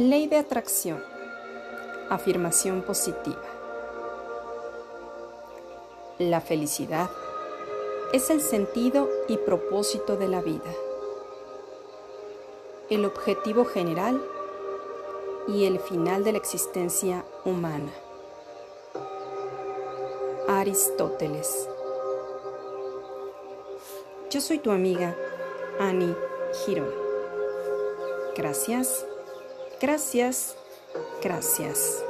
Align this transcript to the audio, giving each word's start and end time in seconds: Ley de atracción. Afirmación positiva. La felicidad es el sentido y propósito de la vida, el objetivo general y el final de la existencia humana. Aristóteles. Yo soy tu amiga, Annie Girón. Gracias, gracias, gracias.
Ley 0.00 0.28
de 0.28 0.38
atracción. 0.38 1.04
Afirmación 2.08 2.80
positiva. 2.80 3.44
La 6.18 6.40
felicidad 6.40 7.10
es 8.14 8.30
el 8.30 8.40
sentido 8.40 9.10
y 9.28 9.36
propósito 9.36 10.16
de 10.16 10.26
la 10.26 10.40
vida, 10.40 10.72
el 12.88 13.04
objetivo 13.04 13.66
general 13.66 14.18
y 15.46 15.66
el 15.66 15.78
final 15.78 16.24
de 16.24 16.32
la 16.32 16.38
existencia 16.38 17.26
humana. 17.44 17.92
Aristóteles. 20.48 21.68
Yo 24.30 24.40
soy 24.40 24.60
tu 24.60 24.70
amiga, 24.70 25.14
Annie 25.78 26.16
Girón. 26.64 26.90
Gracias, 28.34 29.04
gracias, 29.80 30.56
gracias. 31.22 32.09